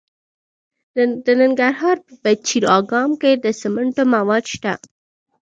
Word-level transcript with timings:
د 1.25 1.27
ننګرهار 1.41 1.97
په 2.05 2.13
پچیر 2.23 2.63
اګام 2.77 3.11
کې 3.21 3.31
د 3.43 3.45
سمنټو 3.61 4.03
مواد 4.15 4.43
شته. 4.53 4.73